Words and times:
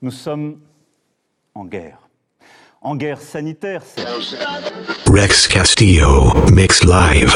Nous 0.00 0.12
sommes 0.12 0.60
en 1.56 1.64
guerre. 1.64 1.98
En 2.80 2.94
guerre 2.94 3.20
sanitaire, 3.20 3.82
c'est... 3.84 4.04
Rex 5.10 5.48
Castillo, 5.48 6.32
Mix 6.52 6.84
Live. 6.84 7.34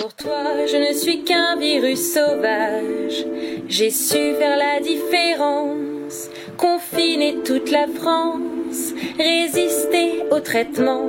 Pour 0.00 0.14
toi, 0.14 0.64
je 0.70 0.76
ne 0.76 0.96
suis 0.96 1.24
qu'un 1.24 1.56
virus 1.58 2.14
sauvage. 2.14 3.26
J'ai 3.66 3.90
su 3.90 4.34
faire 4.38 4.56
la 4.56 4.78
différence, 4.78 6.28
confiner 6.56 7.38
toute 7.44 7.68
la 7.68 7.88
France, 7.88 8.92
résister 9.18 10.22
au 10.30 10.38
traitement, 10.38 11.08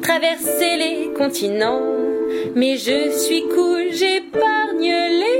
traverser 0.00 0.76
les 0.78 1.12
continents. 1.12 1.82
Mais 2.56 2.78
je 2.78 3.10
suis 3.10 3.42
cool, 3.54 3.92
j'épargne 3.92 4.94
les 5.20 5.33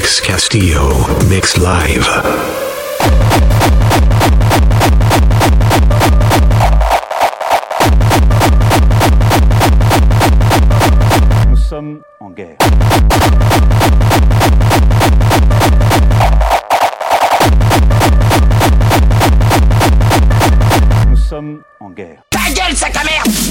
Rex 0.00 0.22
Castillo, 0.22 1.06
Mix 1.28 1.58
Live. 1.58 2.08
Nous 11.50 11.56
sommes 11.56 12.00
en 12.18 12.30
guerre. 12.30 12.56
Nous 21.10 21.16
sommes 21.16 21.60
en 21.78 21.90
guerre. 21.90 22.22
Ta 22.30 22.50
gueule, 22.54 22.74
sac 22.74 22.96
à 22.96 23.04
merde 23.04 23.49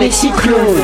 les 0.00 0.10
cyclones. 0.10 0.79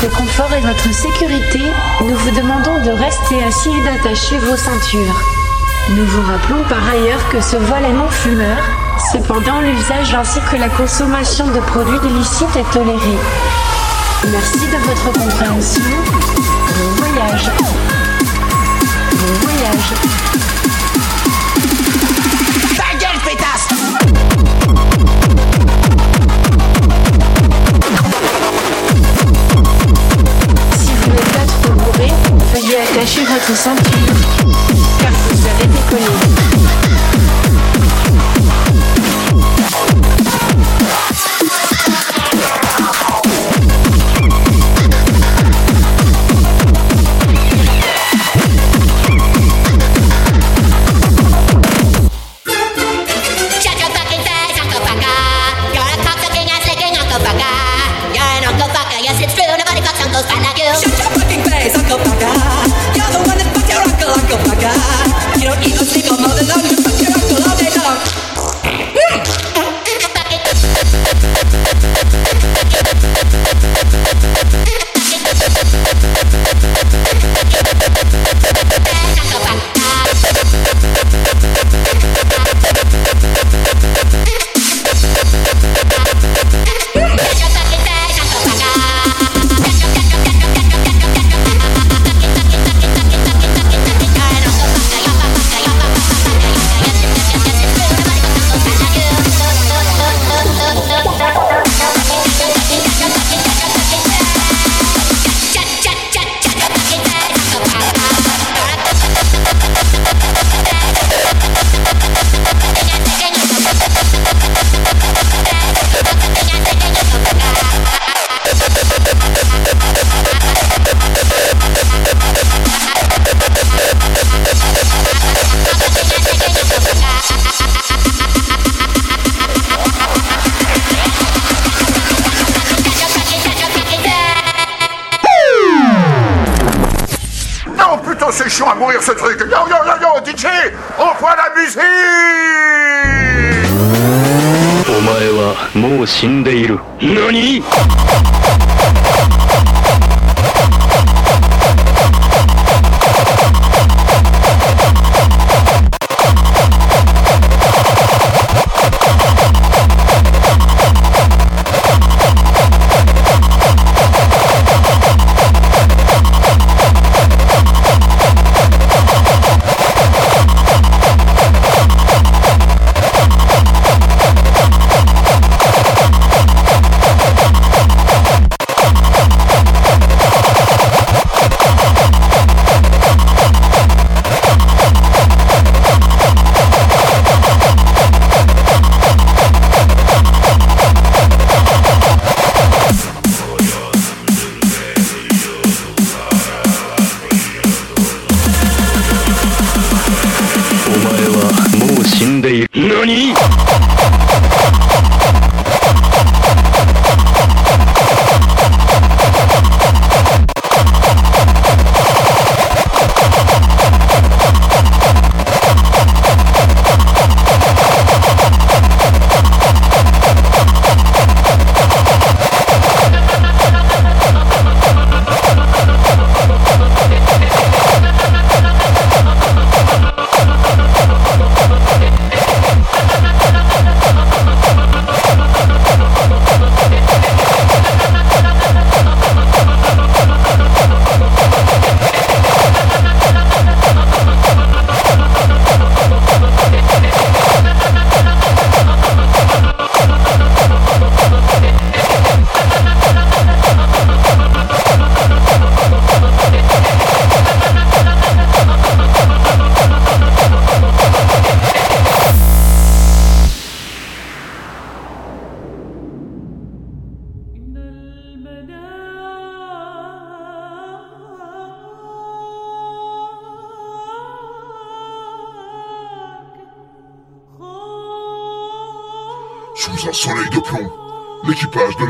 Votre 0.00 0.16
confort 0.16 0.52
et 0.54 0.60
votre 0.60 0.92
sécurité, 0.92 1.60
nous 2.00 2.14
vous 2.14 2.30
demandons 2.30 2.82
de 2.84 2.90
rester 2.90 3.42
assis 3.42 3.70
et 3.70 3.84
d'attacher 3.84 4.38
vos 4.38 4.56
ceintures. 4.56 5.22
Nous 5.90 6.04
vous 6.04 6.22
rappelons 6.22 6.62
par 6.68 6.88
ailleurs 6.88 7.28
que 7.30 7.40
ce 7.40 7.56
vol 7.56 7.82
est 7.84 7.92
non 7.92 8.08
fumeur. 8.08 8.58
Cependant, 9.12 9.60
l'usage 9.60 10.14
ainsi 10.14 10.38
que 10.50 10.56
la 10.56 10.68
consommation 10.68 11.46
de 11.48 11.60
produits 11.60 12.08
illicites 12.08 12.56
est 12.56 12.70
tolérée. 12.72 13.18
Merci 14.30 14.66
de 14.66 14.76
votre 14.86 15.12
compréhension. 15.12 15.82
Bon 16.76 16.90
voyage. 16.96 17.50
Bon 19.12 19.32
voyage. 19.42 20.27
Attacher 33.50 33.70
votre 33.70 33.97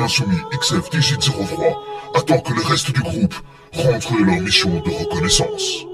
l'insoumis 0.09 0.41
XF1803 0.53 1.77
attend 2.15 2.39
que 2.39 2.55
le 2.55 2.63
reste 2.63 2.93
du 2.93 3.03
groupe 3.03 3.35
rentre 3.75 4.19
de 4.19 4.25
leur 4.25 4.41
mission 4.41 4.71
de 4.71 4.89
reconnaissance. 4.89 5.85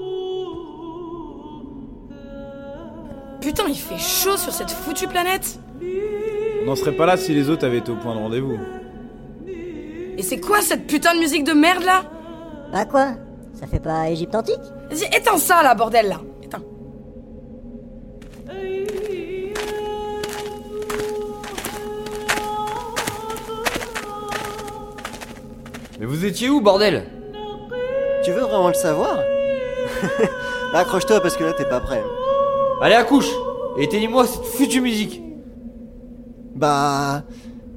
Putain, 3.41 3.65
il 3.67 3.75
fait 3.75 3.97
chaud 3.97 4.37
sur 4.37 4.53
cette 4.53 4.71
foutue 4.71 5.07
planète 5.07 5.59
On 6.61 6.65
n'en 6.65 6.77
serait 6.77 6.95
pas 6.95 7.05
là 7.05 7.17
si 7.17 7.33
les 7.33 7.49
autres 7.49 7.65
avaient 7.65 7.79
été 7.79 7.91
au 7.91 7.97
point 7.97 8.15
de 8.15 8.19
rendez-vous. 8.19 8.57
Et 10.17 10.23
c'est 10.23 10.39
quoi 10.39 10.61
cette 10.61 10.87
putain 10.87 11.13
de 11.13 11.19
musique 11.19 11.43
de 11.43 11.51
merde 11.51 11.83
là? 11.83 12.05
Bah 12.71 12.85
quoi? 12.85 13.15
Ça 13.53 13.67
fait 13.67 13.81
pas 13.81 14.09
Égypte 14.09 14.33
antique? 14.33 14.55
Vas-y, 14.89 15.07
éteins 15.13 15.37
ça 15.37 15.61
là, 15.61 15.75
bordel 15.75 16.07
là 16.07 16.21
Éteins. 16.41 16.63
Mais 25.99 26.05
vous 26.05 26.25
étiez 26.25 26.49
où, 26.49 26.61
bordel? 26.61 27.05
Tu 28.23 28.31
veux 28.31 28.41
vraiment 28.41 28.67
le 28.69 28.73
savoir? 28.73 29.17
Là, 30.73 30.79
accroche-toi 30.79 31.21
parce 31.21 31.37
que 31.37 31.43
là, 31.43 31.53
t'es 31.53 31.65
pas 31.65 31.79
prêt. 31.79 32.03
Allez, 32.81 32.95
accouche 32.95 33.29
Et 33.77 33.83
éteignez-moi 33.83 34.25
cette 34.27 34.45
foutue 34.45 34.81
musique 34.81 35.21
Bah. 36.55 37.23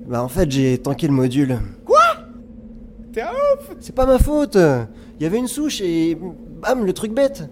Bah, 0.06 0.23
en 0.23 0.29
fait, 0.29 0.50
j'ai 0.50 0.79
tanké 0.79 1.06
le 1.06 1.12
module. 1.12 1.59
Quoi? 1.85 2.00
T'es 3.12 3.20
un 3.23 3.31
ouf 3.31 3.76
C'est 3.81 3.94
pas 3.94 4.06
ma 4.06 4.19
faute 4.19 4.56
Il 4.56 5.23
y 5.23 5.26
avait 5.26 5.38
une 5.38 5.49
souche 5.49 5.81
et. 5.81 6.17
Bam, 6.61 6.85
le 6.85 6.93
truc 6.93 7.12
bête 7.12 7.44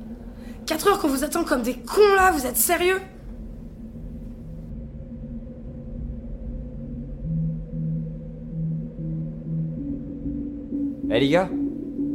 4 0.67 0.89
heures 0.89 0.99
qu'on 0.99 1.07
vous 1.09 1.23
attend 1.23 1.45
comme 1.45 1.63
des 1.63 1.75
cons 1.75 2.15
là, 2.17 2.33
vous 2.33 2.45
êtes 2.45 2.57
sérieux? 2.57 3.01
Eh 11.17 11.21
les 11.21 11.31
gars, 11.31 11.49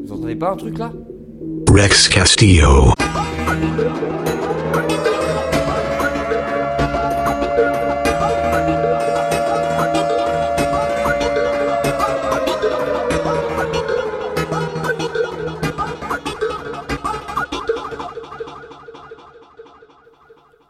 vous 0.06 0.14
entendez 0.14 0.36
pas 0.36 0.52
un 0.52 0.58
truc 0.58 0.78
là? 0.78 0.92
Rex 1.68 2.08
Castillo. 2.08 2.94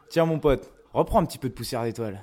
Tiens 0.10 0.26
mon 0.26 0.40
pote, 0.40 0.72
reprends 0.94 1.20
un 1.20 1.26
petit 1.26 1.38
peu 1.38 1.50
de 1.50 1.54
poussière 1.54 1.84
d'étoile. 1.84 2.22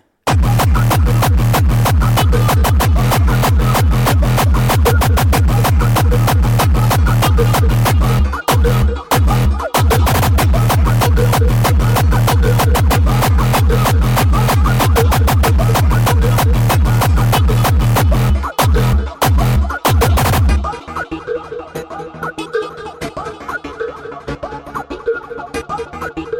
The 26.00 26.37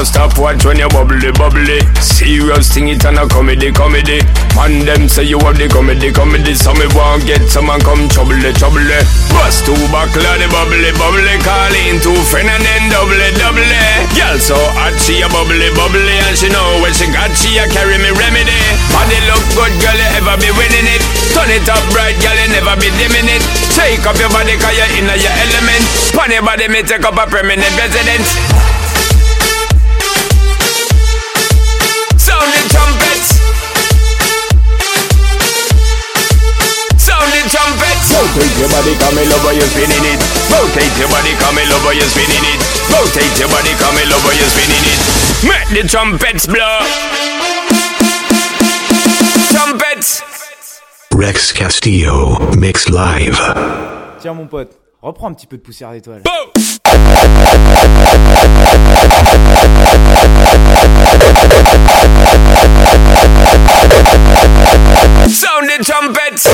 no 0.00 0.04
stop 0.08 0.32
watch 0.40 0.64
when 0.64 0.80
you 0.80 0.88
bubbly, 0.88 1.28
bubbly. 1.36 1.76
Serious 2.00 2.72
thing, 2.72 2.88
it 2.88 3.04
and 3.04 3.20
a 3.20 3.28
comedy, 3.28 3.68
comedy. 3.68 4.24
Man, 4.56 4.80
them 4.88 5.04
say 5.12 5.28
you 5.28 5.36
have 5.44 5.60
the 5.60 5.68
comedy, 5.68 6.08
comedy. 6.08 6.56
So 6.56 6.72
me 6.72 6.88
want 6.96 7.28
get 7.28 7.44
someone 7.52 7.84
come 7.84 8.08
trouble, 8.08 8.40
trouble. 8.56 8.80
Bust 9.36 9.68
two 9.68 9.76
buckle 9.92 10.24
the 10.24 10.48
bubbly, 10.48 10.88
bubbly. 10.96 11.36
Call 11.44 11.76
in 11.84 12.00
two 12.00 12.16
friend 12.32 12.48
and 12.48 12.64
then 12.64 12.88
double, 12.88 13.20
double. 13.36 13.72
Girl 14.16 14.40
so 14.40 14.56
hot, 14.72 14.96
she 15.04 15.20
a 15.20 15.28
bubbly, 15.28 15.68
bubbly. 15.76 16.16
And 16.32 16.36
she 16.38 16.48
know 16.48 16.80
when 16.80 16.96
she 16.96 17.04
got, 17.12 17.28
she 17.36 17.60
a 17.60 17.68
carry 17.68 18.00
me 18.00 18.08
remedy. 18.16 18.56
Body 18.96 19.20
look 19.28 19.44
good, 19.52 19.74
girl, 19.84 20.00
you 20.00 20.08
ever 20.16 20.36
be 20.40 20.48
winning 20.56 20.88
it. 20.96 21.02
Turn 21.36 21.52
it 21.52 21.68
up 21.68 21.84
bright, 21.92 22.16
girl, 22.24 22.36
you 22.40 22.48
never 22.56 22.72
be 22.80 22.88
dimming 22.96 23.28
it. 23.28 23.44
Take 23.76 24.08
up 24.08 24.16
your 24.16 24.32
body, 24.32 24.56
cause 24.56 24.72
you're 24.72 24.92
in 24.96 25.12
your 25.12 25.34
element. 25.44 25.82
Pon 26.16 26.32
your 26.32 26.40
body, 26.40 26.72
me 26.72 26.80
take 26.88 27.04
up 27.04 27.20
a 27.20 27.28
permanent 27.28 27.74
residence. 27.76 28.79
Rotate 38.20 38.58
your 38.60 38.68
body, 38.68 38.94
come 39.00 39.16
me 39.16 39.24
love 39.24 39.40
how 39.40 39.50
you 39.50 39.62
spinning 39.62 40.04
it. 40.04 40.20
Rotate 40.52 40.92
your 41.00 41.08
body, 41.08 41.32
come 41.40 41.56
me 41.56 41.64
love 41.64 41.80
how 41.80 41.90
you 41.90 42.04
spinning 42.04 42.44
it. 42.52 42.60
Rotate 42.92 43.38
your 43.40 43.48
body, 43.48 43.72
come 43.80 43.96
me 43.96 44.04
love 44.12 44.20
how 44.20 44.36
you 44.36 44.44
spinning 44.44 44.84
it. 44.92 45.00
Make 45.48 45.68
the 45.72 45.88
trumpets 45.88 46.46
blow. 46.46 46.84
Trumpets. 49.48 50.22
Rex 51.14 51.52
Castillo, 51.54 52.36
mix 52.58 52.90
live. 52.90 53.40
Tiens 54.20 54.34
mon 54.34 54.46
pote, 54.46 54.78
reprends 55.00 55.28
un 55.28 55.32
petit 55.32 55.46
peu 55.46 55.56
de 55.56 55.62
poussière 55.62 55.92
d'étoile. 55.92 56.22
Trumpets. 65.84 66.46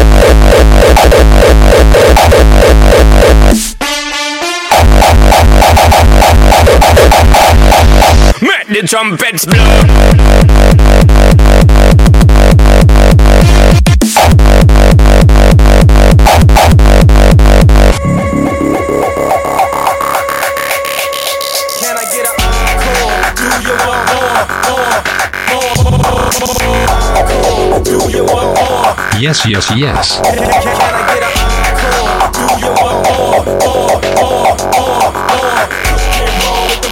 Make 8.40 8.68
the 8.68 8.86
trumpets 8.86 9.46
blow. 9.46 10.15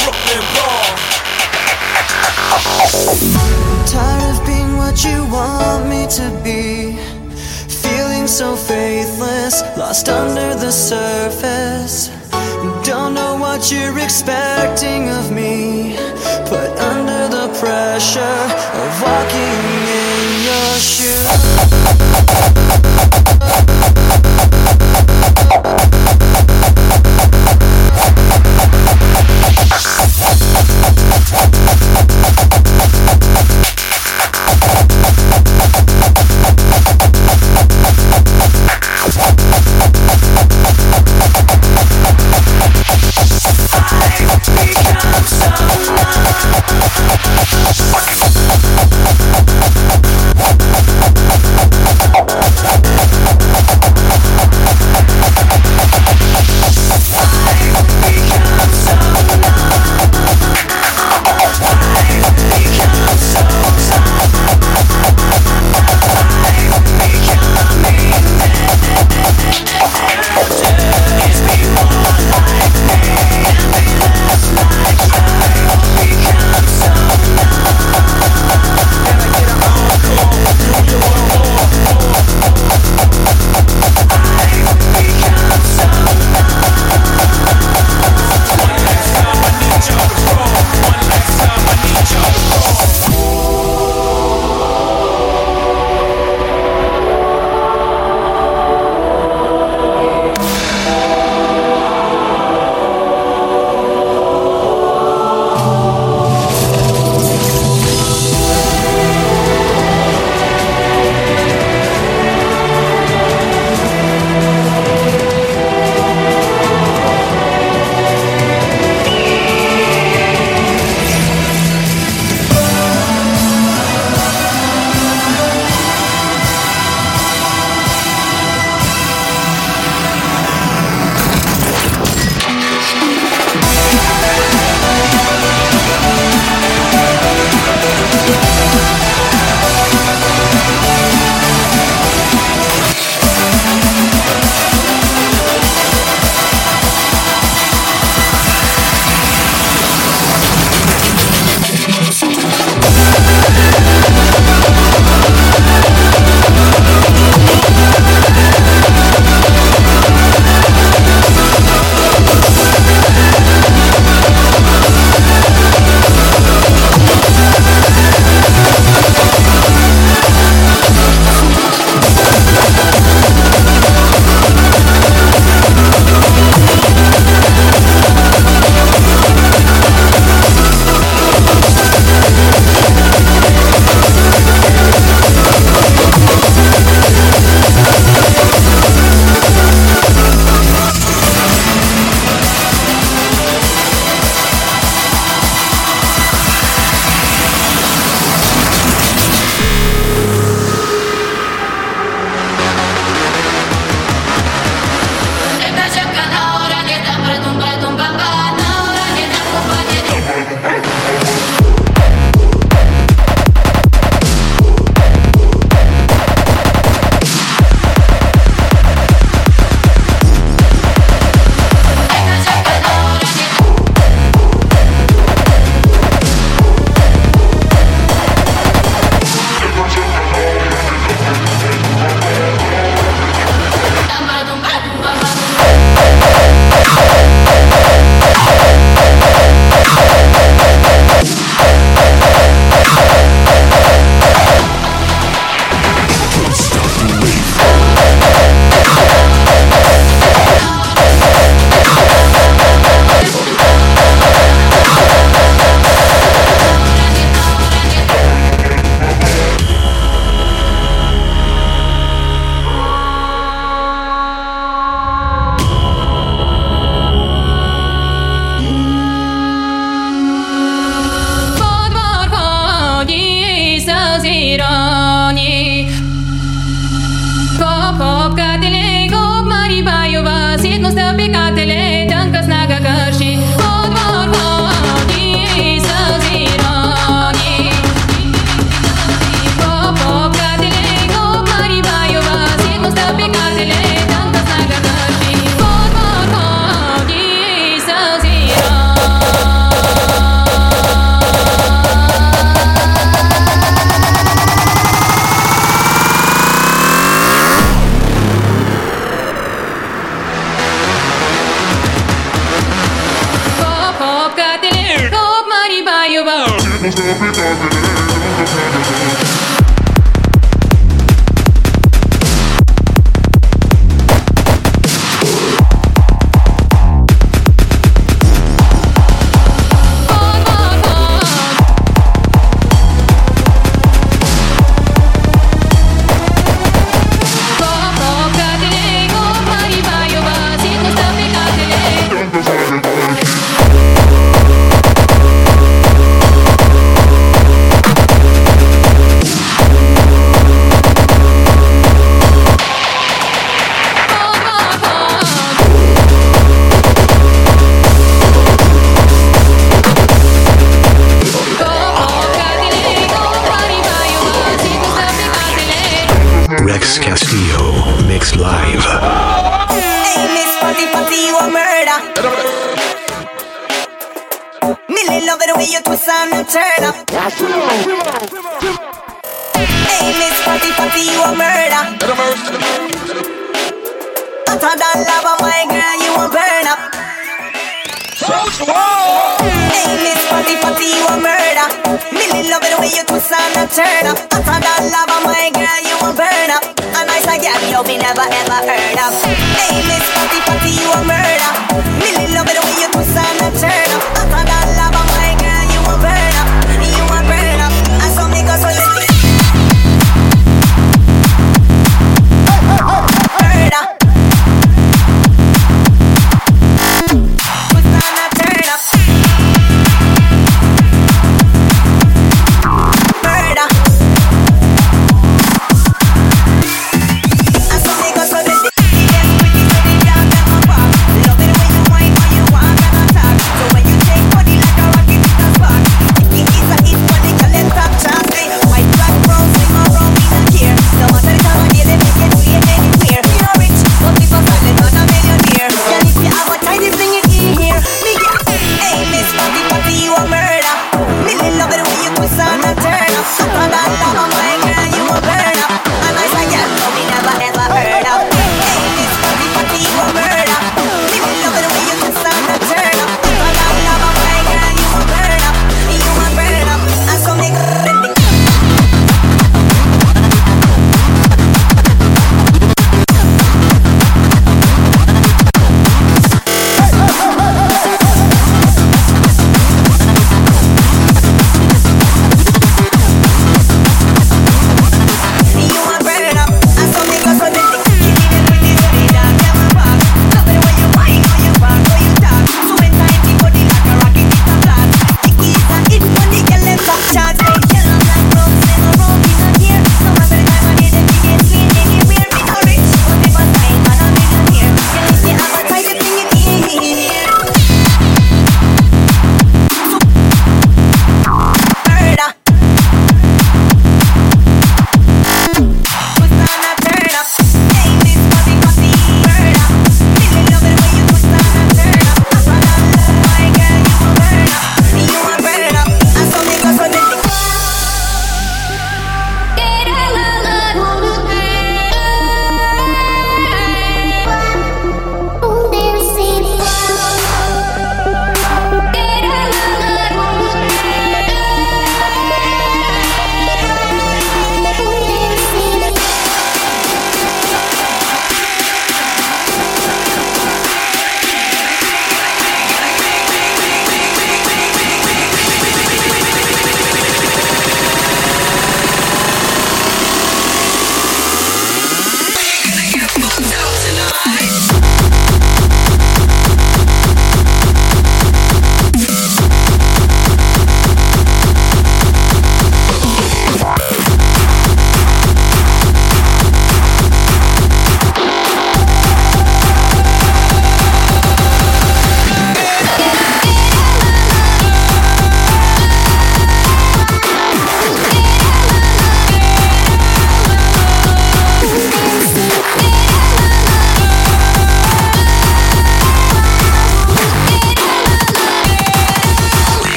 Brooklyn 0.00 0.42
Raw. 0.56 0.96
Tired 3.84 4.32
of 4.32 4.46
being 4.46 4.78
what 4.78 5.04
you 5.04 5.26
want 5.30 5.88
me 5.88 6.06
to 6.08 6.30
be. 6.42 6.96
Feeling 7.68 8.26
so 8.26 8.56
faithless, 8.56 9.60
lost 9.76 10.08
under 10.08 10.54
the 10.54 10.70
surface. 10.72 12.08
Don't 12.82 13.12
know 13.12 13.36
what 13.36 13.70
you're 13.70 13.98
expecting 13.98 15.10
of 15.10 15.30
me. 15.30 15.96
Put 16.48 16.70
under 16.80 17.28
the 17.28 17.48
pressure 17.60 18.40
of 18.82 19.02
walking 19.02 19.27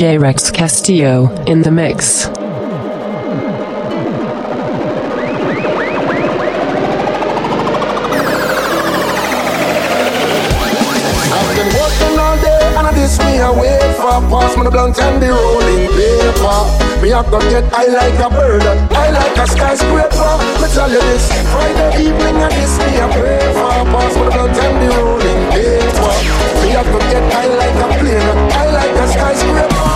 DJ 0.00 0.18
Rex 0.18 0.50
Castillo 0.50 1.28
in 1.44 1.60
the 1.60 1.70
mix. 1.70 2.24
I've 2.24 2.32
been 11.52 11.68
working 11.76 12.16
all 12.16 12.32
day 12.40 12.64
and 12.80 12.86
I 12.86 12.92
this 12.96 13.18
me 13.20 13.44
a 13.44 13.52
wait 13.52 13.76
for 14.00 14.24
Pass 14.32 14.56
me 14.56 14.64
the 14.64 14.70
blunt 14.70 14.98
and 14.98 15.20
the 15.20 15.28
rolling 15.36 15.92
paper. 15.92 16.64
Me 17.04 17.12
a 17.12 17.20
go 17.28 17.38
get 17.52 17.68
high 17.68 17.92
like 17.92 18.16
a 18.24 18.30
bird 18.32 18.64
High 18.88 19.10
like 19.10 19.36
a 19.36 19.46
skyscraper. 19.52 20.32
Me 20.64 20.68
tell 20.72 20.88
you 20.88 21.04
this 21.12 21.28
Friday 21.52 22.08
evening 22.08 22.40
and 22.40 22.52
this 22.56 22.72
me 22.80 22.96
a 22.96 23.06
pray 23.20 23.52
for 23.52 23.84
Pass 23.92 24.16
me 24.16 24.24
the 24.24 24.30
blunt 24.32 24.56
and 24.64 24.80
the 24.80 24.88
rolling 24.96 25.44
paper. 25.52 26.16
Me 26.64 26.72
a 26.72 26.80
go 26.88 26.98
get 27.12 27.20
high 27.34 27.52
like 27.52 27.76
a 27.84 27.86
plane 28.00 28.48
High 28.48 28.72
like 28.72 28.96
a 28.96 29.04
skyscraper 29.12 29.89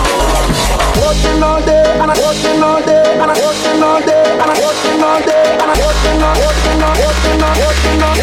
Working 1.05 1.43
all 1.43 1.61
day 1.61 1.85
and 2.01 2.11
I'm 2.11 2.17
working 2.17 2.62
all 2.62 2.81
day 2.81 3.05
and 3.21 3.31
I'm 3.31 3.37
working 3.37 3.83
all 3.83 4.01
day 4.01 4.25
and 4.40 4.51
I'm 4.51 4.57
working 4.57 5.03
all 5.05 5.21
day 5.21 5.45
and 5.61 5.69
I'm 5.69 5.77
working 5.85 6.23
all 6.25 6.37
working 6.40 6.81
all 6.81 6.97
working 6.97 7.43
all 7.45 7.45
working 7.53 8.03
all 8.03 8.17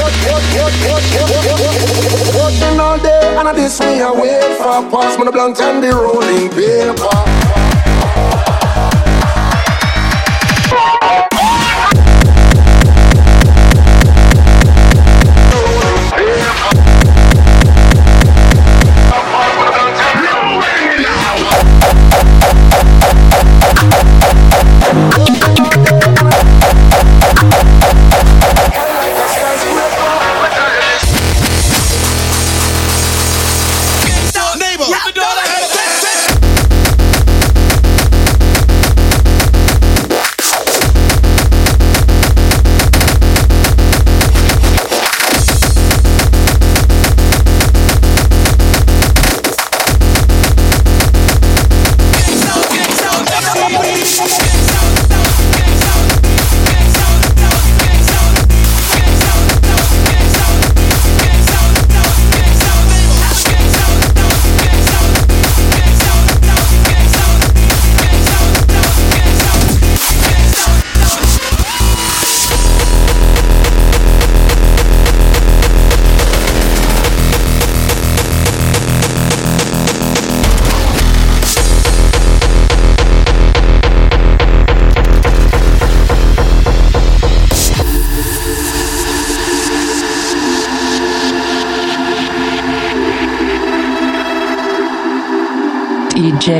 working 2.41 2.79
all 2.79 2.97
day 2.97 3.37
and 3.37 3.47
I 3.47 3.53
this 3.53 3.79
me 3.79 4.01
a 4.01 4.11
wait 4.11 4.57
for 4.57 4.81
pass 4.89 5.15
me 5.19 5.25
the 5.25 5.31
blunt 5.31 5.61
and 5.61 5.83
the 5.83 5.93
rolling 5.93 6.49
paper. 6.49 7.30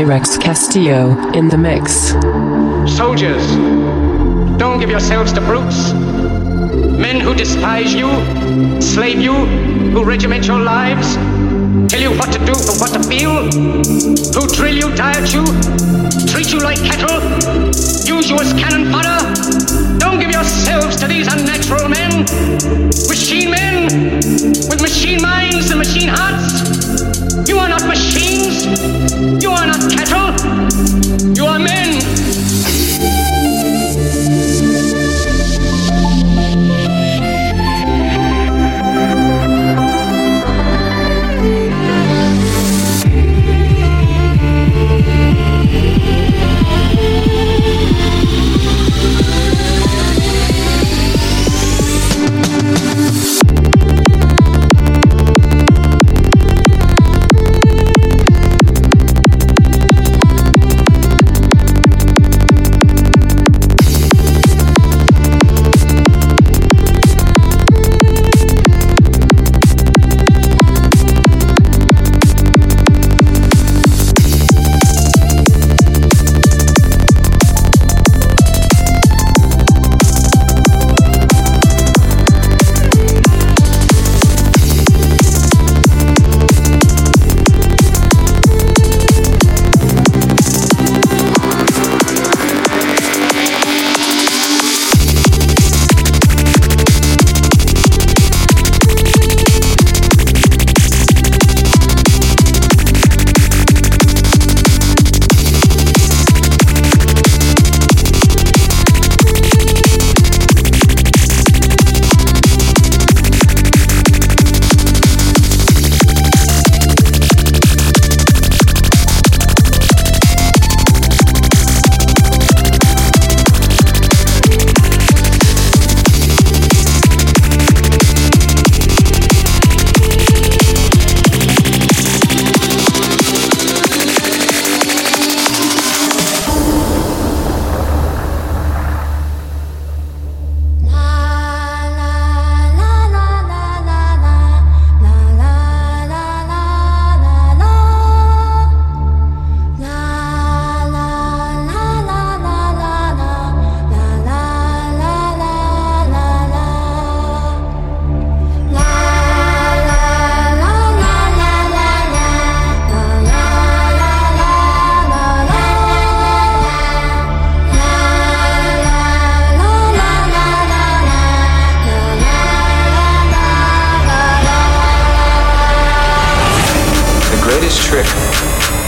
Rex 0.05 0.37
Castillo 0.37 1.31
in 1.33 1.49
the 1.49 1.57
mix. 1.57 2.11
Soldiers, 2.95 3.45
don't 4.57 4.79
give 4.79 4.89
yourselves 4.89 5.33
to 5.33 5.41
brutes. 5.41 5.93
Men 6.97 7.19
who 7.19 7.33
despise 7.35 7.93
you, 7.93 8.09
slave 8.81 9.19
you, 9.19 9.33
who 9.91 10.03
regiment 10.03 10.47
your 10.47 10.59
lives, 10.59 11.15
tell 11.91 12.01
you 12.01 12.11
what 12.17 12.31
to 12.31 12.39
do 12.39 12.53
and 12.53 12.79
what 12.79 12.91
to 12.93 13.03
feel, 13.07 13.43
who 14.33 14.47
drill 14.55 14.75
you, 14.75 14.95
diet 14.95 15.33
you, 15.33 15.43
treat 16.27 16.51
you 16.51 16.59
like 16.59 16.77
cattle, 16.77 17.21
use 18.05 18.29
you 18.29 18.37
as 18.37 18.53
cannon 18.53 18.91
fodder. 18.91 19.19
Don't 19.99 20.19
give 20.19 20.31
yourselves 20.31 20.95
to 20.97 21.07
these 21.07 21.27
unnatural 21.27 21.89
men, 21.89 22.21
machine 23.07 23.51
men, 23.51 23.85
with 24.69 24.81
machine 24.81 25.21
minds 25.21 25.69
and 25.69 25.79
machine 25.79 26.09
hearts. 26.09 26.50
Are 29.81 30.30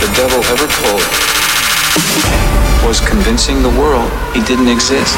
the 0.04 0.16
devil 0.16 0.44
ever 0.52 0.68
pulled 0.84 1.08
was 2.86 3.00
convincing 3.00 3.62
the 3.64 3.70
world 3.80 4.12
he 4.36 4.42
didn't 4.42 4.68
exist. 4.68 5.16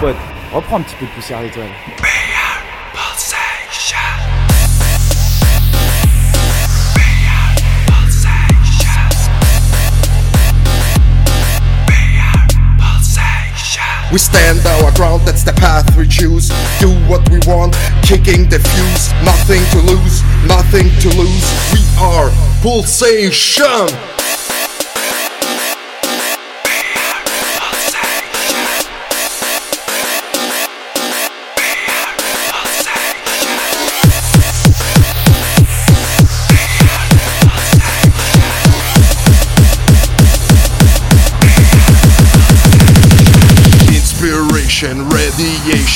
Pote, 0.00 0.16
reprends 0.52 0.76
un 0.76 0.82
petit 0.82 0.96
peu 0.96 1.06
de 1.06 1.10
poussière 1.10 1.40
d'étoile. 1.40 1.70
We 14.12 14.20
stand 14.20 14.64
our 14.66 14.92
ground, 14.92 15.26
that's 15.26 15.42
the 15.42 15.52
path 15.52 15.94
we 15.96 16.06
choose. 16.06 16.48
Do 16.80 16.88
what 17.06 17.28
we 17.28 17.38
want, 17.46 17.74
kicking 18.02 18.48
the 18.48 18.60
fuse. 18.60 19.12
Nothing 19.24 19.62
to 19.72 19.92
lose, 19.92 20.22
nothing 20.46 20.88
to 21.00 21.08
lose. 21.18 21.44
We 21.74 21.84
are 22.00 22.30
pulsation. 22.62 24.15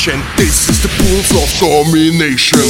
Radiation. 0.07 0.23
This 0.37 0.69
is 0.69 0.83
the 0.83 0.89
pulse 0.89 1.31
of 1.31 1.51
domination. 1.61 2.61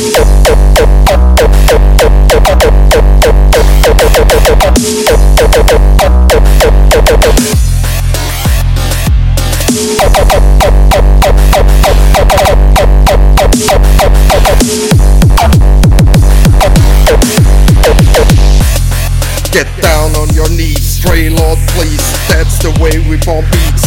Get 19.53 19.83
down 19.83 20.15
on 20.17 20.33
your 20.35 20.49
knees, 20.49 21.01
pray 21.01 21.29
Lord 21.29 21.59
please. 21.69 22.13
That's 22.29 22.59
the 22.59 22.71
way 22.81 22.99
we 23.09 23.17
bomb 23.25 23.45
beats, 23.51 23.85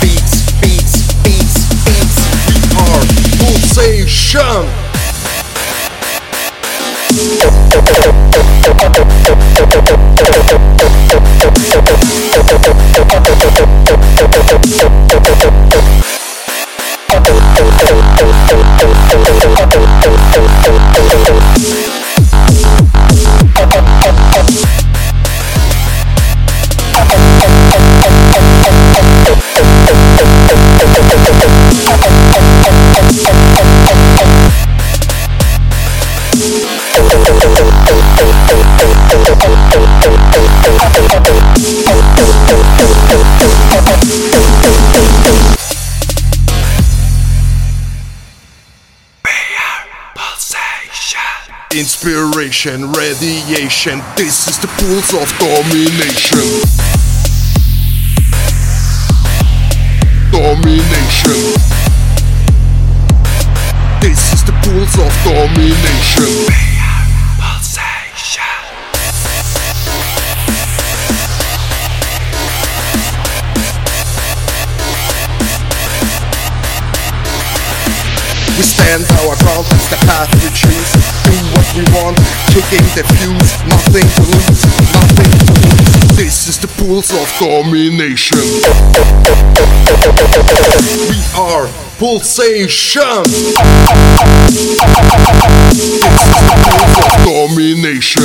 beats, 0.00 0.60
beats. 0.60 0.95
Are 2.86 3.04
pulsation. 3.38 4.86
Inspiration, 52.56 52.90
radiation. 52.92 54.00
This 54.16 54.48
is 54.48 54.58
the 54.58 54.66
pulse 54.66 55.12
of 55.12 55.28
domination. 55.38 56.40
Domination. 60.32 61.52
This 64.00 64.32
is 64.32 64.42
the 64.44 64.52
pulse 64.64 64.96
of 64.96 65.12
domination. 65.22 66.32
We 78.56 78.62
stand 78.62 79.04
our 79.12 79.36
ground, 79.36 79.66
that's 79.66 79.90
the 79.90 79.96
path 80.06 80.32
we 80.42 80.48
choose. 80.56 80.65
Want, 81.76 82.16
kicking 82.56 82.88
the 82.96 83.04
fuse. 83.04 83.52
Nothing 83.68 84.08
to 84.16 84.22
lose, 84.32 84.64
nothing 84.96 85.28
to 85.28 85.52
lose. 85.60 86.16
This 86.16 86.48
is 86.48 86.56
the 86.56 86.68
pulse 86.68 87.12
of 87.12 87.28
domination. 87.38 88.38
We 91.10 91.20
are 91.36 91.68
pulsation. 91.98 93.24
This 93.24 93.44
is 94.56 94.80
the 96.40 96.56
pulse 96.64 96.96
of 96.96 97.12
domination. 97.26 98.24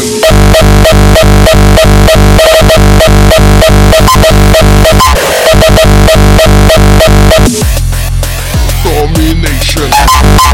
Domination. 8.86 10.51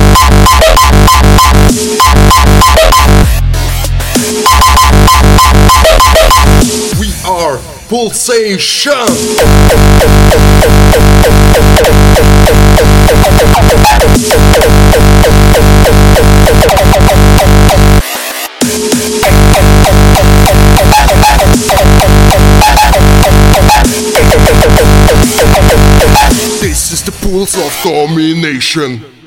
Pulsation. 7.88 8.92
This 26.60 26.92
is 26.92 27.04
the 27.04 27.12
pulse 27.22 27.56
of 27.56 27.72
domination. 27.84 29.27